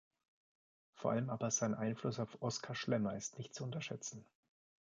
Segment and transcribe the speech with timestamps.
[0.95, 4.25] Vor allem aber sein Einfluss auf Oskar Schlemmer ist nicht zu unterschätzen.